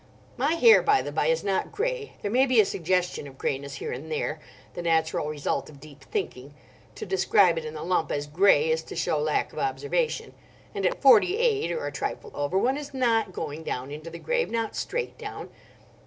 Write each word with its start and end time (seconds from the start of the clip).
(My 0.35 0.53
hair, 0.53 0.81
by 0.81 1.03
the 1.03 1.11
bye, 1.11 1.27
is 1.27 1.43
not 1.43 1.71
grey. 1.71 2.13
There 2.23 2.31
may 2.31 2.47
be 2.47 2.59
a 2.59 2.65
suggestion 2.65 3.27
of 3.27 3.37
greyness 3.37 3.75
here 3.75 3.91
and 3.91 4.11
there, 4.11 4.39
the 4.73 4.81
natural 4.81 5.29
result 5.29 5.69
of 5.69 5.79
deep 5.79 6.03
thinking. 6.05 6.55
To 6.95 7.05
describe 7.05 7.55
it 7.59 7.65
in 7.65 7.75
the 7.75 7.83
lump 7.83 8.11
as 8.11 8.25
grey 8.25 8.71
is 8.71 8.81
to 8.85 8.95
show 8.95 9.19
lack 9.19 9.53
of 9.53 9.59
observation. 9.59 10.33
And 10.73 10.87
at 10.87 11.03
forty 11.03 11.37
eight—or 11.37 11.85
a 11.85 11.91
trifle 11.91 12.31
over—one 12.33 12.77
is 12.77 12.95
not 12.95 13.31
going 13.31 13.61
down 13.61 13.91
into 13.91 14.09
the 14.09 14.17
grave, 14.17 14.49
not 14.49 14.75
straight 14.75 15.19
down. 15.19 15.49